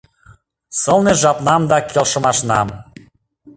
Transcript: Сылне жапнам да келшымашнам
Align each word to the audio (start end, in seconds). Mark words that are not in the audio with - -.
Сылне 0.81 1.13
жапнам 1.21 1.61
да 1.71 1.77
келшымашнам 1.89 2.67